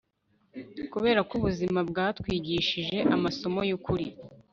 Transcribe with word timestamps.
kuberako 0.91 1.31
ubuzima 1.39 1.79
bwatwigishije 1.89 2.97
amasomo 3.15 3.59
yukuri 3.69 4.05